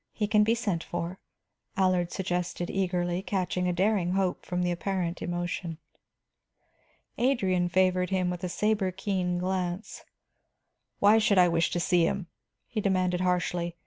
He 0.13 0.25
can 0.25 0.43
be 0.43 0.55
sent 0.55 0.83
for," 0.83 1.19
Allard 1.77 2.11
suggested 2.11 2.71
eagerly, 2.71 3.21
catching 3.21 3.67
a 3.67 3.71
daring 3.71 4.13
hope 4.13 4.47
from 4.47 4.63
the 4.63 4.71
apparent 4.71 5.21
emotion. 5.21 5.77
Adrian 7.19 7.69
favored 7.69 8.09
him 8.09 8.31
with 8.31 8.43
a 8.43 8.49
saber 8.49 8.89
keen 8.91 9.37
glance. 9.37 10.03
"Why 10.97 11.19
should 11.19 11.37
I 11.37 11.47
wish 11.49 11.69
to 11.69 11.79
see 11.79 12.03
him?" 12.07 12.25
he 12.67 12.81
demanded 12.81 13.21
harshly. 13.21 13.75